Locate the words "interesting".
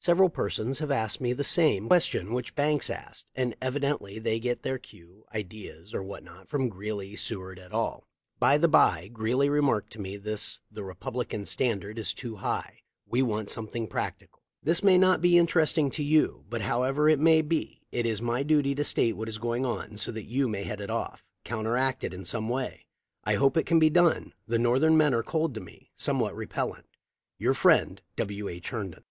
15.36-15.90